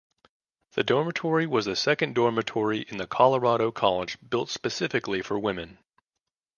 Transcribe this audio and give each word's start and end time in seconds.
The 0.71 0.83
dormitory 0.83 1.45
was 1.45 1.65
the 1.65 1.75
second 1.75 2.15
dormitory 2.15 2.79
in 2.79 2.97
the 2.97 3.05
Colorado 3.05 3.71
College 3.71 4.17
built 4.31 4.49
specifically 4.49 5.21
for 5.21 5.37
women. 5.37 5.77